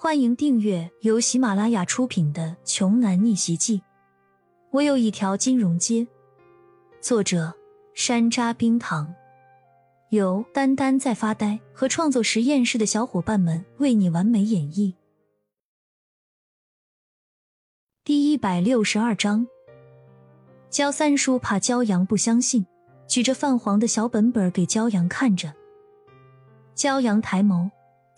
[0.00, 3.78] 欢迎订阅由喜马拉雅出品的《穷男逆袭记》。
[4.70, 6.06] 我有一条金融街。
[7.00, 7.52] 作者：
[7.94, 9.12] 山楂冰糖，
[10.10, 14.94] 由丹丹在发呆和创作实验室的小伙伴们为你完美演绎。
[18.04, 19.48] 第一百六十二章，
[20.70, 22.64] 焦三叔怕焦阳不相信，
[23.08, 25.52] 举着泛黄的小本本给焦阳看着。
[26.76, 27.68] 焦阳抬眸。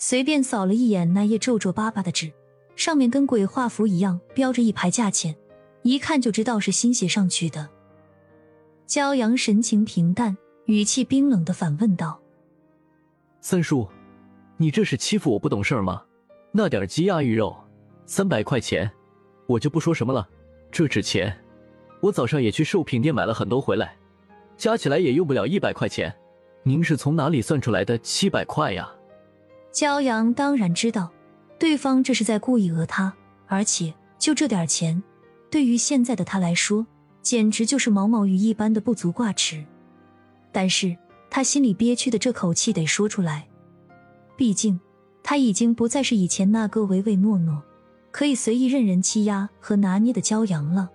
[0.03, 2.33] 随便扫了一眼那页皱皱巴巴的纸，
[2.75, 5.37] 上面跟鬼画符一样标着一排价钱，
[5.83, 7.69] 一看就知道是新写上去的。
[8.89, 12.19] 骄阳神情平淡，语气冰冷的反问道
[13.43, 13.87] ：“三叔，
[14.57, 16.03] 你这是欺负我不懂事吗？
[16.51, 17.55] 那点鸡鸭鱼肉，
[18.07, 18.91] 三百块钱，
[19.47, 20.27] 我就不说什么了。
[20.73, 21.39] 这纸钱，
[22.01, 23.95] 我早上也去寿品店买了很多回来，
[24.57, 26.11] 加起来也用不了一百块钱。
[26.63, 28.91] 您是从哪里算出来的七百块呀？”
[29.73, 31.11] 骄阳当然知道，
[31.59, 33.13] 对方这是在故意讹他，
[33.47, 35.01] 而且就这点钱，
[35.51, 36.87] 对于现在的他来说，
[37.23, 39.65] 简直就是毛毛雨一般的不足挂齿。
[40.53, 40.97] 但是
[41.31, 43.47] 他心里憋屈的这口气得说出来，
[44.37, 44.81] 毕竟
[45.23, 47.63] 他已经不再是以前那个唯唯诺诺、
[48.11, 50.91] 可以随意任人欺压和拿捏的骄阳了。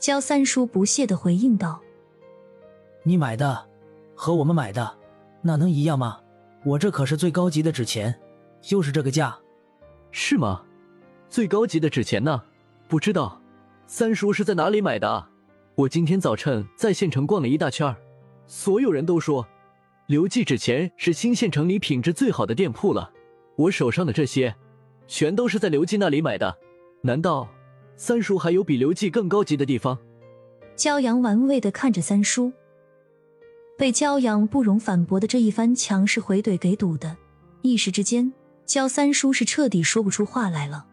[0.00, 1.80] 焦三叔不屑的回应道
[3.06, 3.64] ：“你买的
[4.16, 4.98] 和我们买的，
[5.42, 6.18] 那能一样吗？”
[6.64, 8.14] 我这可是最高级的纸钱，
[8.60, 9.36] 就是这个价，
[10.12, 10.62] 是吗？
[11.28, 12.40] 最高级的纸钱呢？
[12.86, 13.40] 不知道，
[13.86, 15.26] 三叔是在哪里买的？
[15.74, 17.96] 我今天早晨在县城逛了一大圈
[18.46, 19.46] 所有人都说
[20.06, 23.10] 刘记纸钱是新县城里品质最好的店铺了。
[23.56, 24.54] 我手上的这些，
[25.08, 26.56] 全都是在刘记那里买的。
[27.02, 27.48] 难道
[27.96, 29.98] 三叔还有比刘记更高级的地方？
[30.76, 32.52] 骄阳玩味的看着三叔。
[33.78, 37.16] 被焦阳不容反驳的这一番强势回怼给堵的，
[37.62, 38.32] 一时之间，
[38.64, 40.86] 焦三叔是彻底说不出话来了。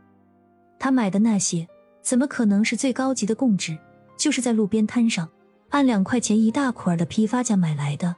[0.80, 1.67] 他买的那些，
[2.02, 3.77] 怎么可能是最高级的贡纸？
[4.17, 5.30] 就是在路边摊上
[5.69, 8.15] 按两块钱一大捆的批发价买来的。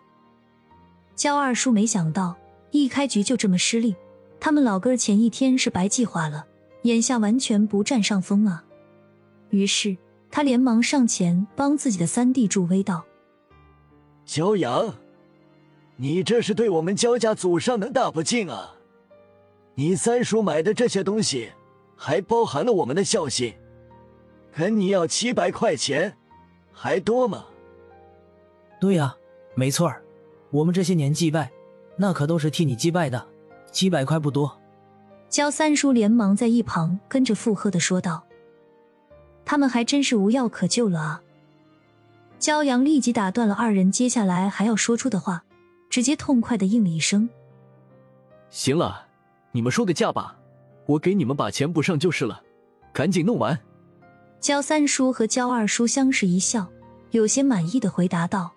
[1.16, 2.36] 焦二叔没想到
[2.72, 3.96] 一开局就这么失利，
[4.40, 6.46] 他们老哥前一天是白计划了，
[6.84, 8.64] 眼下完全不占上风啊！
[9.50, 9.98] 于是
[10.32, 13.04] 他连忙上前帮自己的三弟助威道。
[14.26, 14.96] 焦阳，
[15.98, 18.76] 你这是对我们焦家祖上的大不敬啊！
[19.76, 21.52] 你三叔买的这些东西，
[21.96, 23.54] 还包含了我们的孝心，
[24.56, 26.18] 跟你要七百块钱，
[26.72, 27.46] 还多吗？
[28.80, 29.16] 对呀，
[29.56, 30.04] 没错儿，
[30.50, 31.52] 我们这些年祭拜，
[31.98, 33.28] 那可都是替你祭拜的，
[33.72, 34.58] 七百块不多。
[35.30, 38.26] 焦三叔连忙在一旁跟着附和的说道
[39.46, 41.24] ：“他们还真是无药可救了啊！”
[42.42, 45.44] 骄阳立即打断了二人接下来还要说出的话，
[45.92, 47.30] 直接痛快的应了一声
[48.50, 49.06] ：“行了，
[49.52, 50.36] 你们说个价吧，
[50.88, 52.42] 我给你们把钱补上就是了，
[52.92, 53.60] 赶紧弄完。”
[54.42, 56.68] 焦三叔和焦二叔相视一笑，
[57.12, 58.52] 有些满意的回答道：“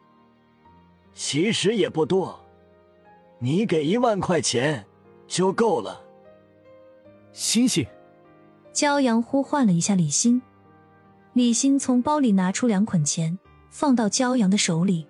[1.13, 2.43] 其实也不多，
[3.39, 4.83] 你给一万块钱
[5.29, 6.01] 就够了。”
[7.33, 7.87] 星星，
[8.73, 10.41] 骄阳呼唤了一下李欣，
[11.35, 13.39] 李欣从包里拿出两捆钱。
[13.75, 15.05] 放到骄阳的手里。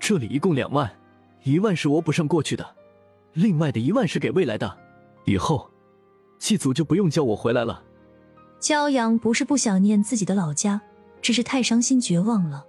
[0.00, 0.90] 这里一共两万，
[1.44, 2.66] 一万是我补上过去的，
[3.34, 4.76] 另外的一万是给未来的。
[5.26, 5.70] 以后，
[6.40, 7.84] 祭祖就不用叫我回来了。
[8.58, 10.80] 骄阳不是不想念自己的老家，
[11.22, 12.66] 只是太伤心绝望了。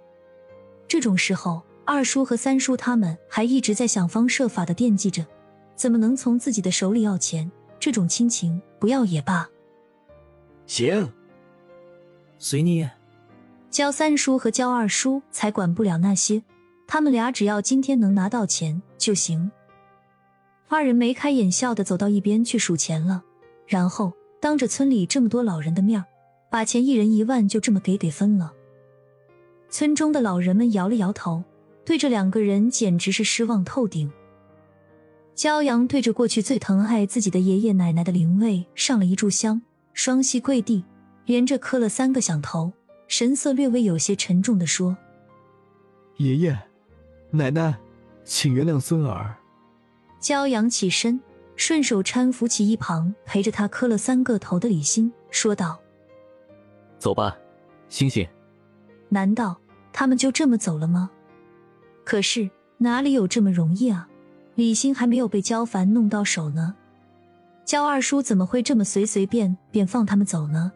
[0.86, 5.26] 这种时候，二叔和三叔他们还一直在想方设法的惦记着，
[5.74, 7.50] 怎么能从自己的手里要钱？
[7.80, 9.50] 这种亲情不要也罢。
[10.66, 11.12] 行，
[12.38, 12.88] 随你。
[13.70, 16.42] 焦三叔和焦二叔才管不了那些，
[16.86, 19.50] 他们俩只要今天能拿到钱就行。
[20.68, 23.22] 二人眉开眼笑的走到一边去数钱了，
[23.66, 26.04] 然后当着村里这么多老人的面
[26.50, 28.52] 把钱一人一万就这么给给分了。
[29.70, 31.44] 村中的老人们摇了摇头，
[31.84, 34.10] 对这两个人简直是失望透顶。
[35.34, 39.60] 焦阳对着过去最疼爱自己的爷爷奶奶的灵位上了一炷香，
[39.92, 40.84] 双膝跪地，
[41.26, 42.72] 连着磕了三个响头。
[43.08, 44.96] 神色略微有些沉重的说
[46.18, 46.56] ：“爷爷，
[47.30, 47.76] 奶奶，
[48.22, 49.34] 请原谅孙儿。”
[50.20, 51.18] 骄阳起身，
[51.56, 55.80] 顺手搀扶起一旁陪着他磕了三个头的李欣，说道
[57.00, 57.36] ：“走吧，
[57.88, 58.28] 星星。”
[59.08, 59.58] 难道
[59.90, 61.10] 他们就这么走了吗？
[62.04, 64.06] 可是哪里有这么容易啊？
[64.54, 66.74] 李欣还没有被焦凡弄到手呢，
[67.64, 70.72] 焦二叔怎么会这么随随便便放他们走呢？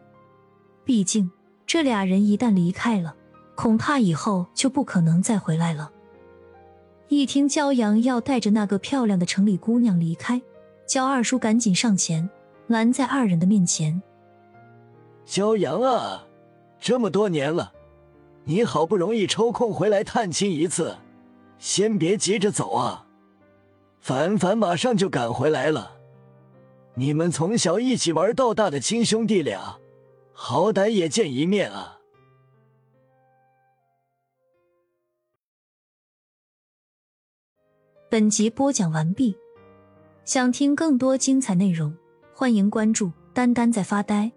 [0.83, 1.29] 毕竟……
[1.65, 3.15] 这俩人一旦离开了，
[3.55, 5.91] 恐怕以后就不可能再回来了。
[7.07, 10.41] 一听焦阳要带着那个漂亮的城里姑娘离开，
[10.87, 12.29] 焦二叔赶紧上前
[12.67, 14.01] 拦在二人的面前。
[15.25, 16.25] 骄阳啊，
[16.79, 17.71] 这么多年了，
[18.45, 20.97] 你好不容易抽空回来探亲一次，
[21.57, 23.05] 先别急着走啊。
[23.99, 25.91] 凡凡马上就赶回来了，
[26.95, 29.77] 你们从小一起玩到大的亲兄弟俩，
[30.33, 31.99] 好歹也见一面啊。
[38.09, 39.35] 本集播讲完毕，
[40.25, 41.95] 想听更多精彩内容，
[42.35, 44.31] 欢迎关注“丹丹在发呆”。